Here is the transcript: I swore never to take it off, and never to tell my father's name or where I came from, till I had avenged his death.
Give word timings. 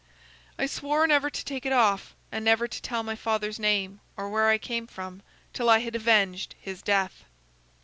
I 0.57 0.65
swore 0.65 1.05
never 1.05 1.29
to 1.29 1.45
take 1.45 1.63
it 1.63 1.71
off, 1.71 2.15
and 2.31 2.43
never 2.43 2.67
to 2.67 2.81
tell 2.81 3.03
my 3.03 3.13
father's 3.15 3.59
name 3.59 4.01
or 4.17 4.29
where 4.31 4.49
I 4.49 4.57
came 4.57 4.87
from, 4.87 5.21
till 5.53 5.69
I 5.69 5.77
had 5.81 5.95
avenged 5.95 6.55
his 6.59 6.81
death. 6.81 7.25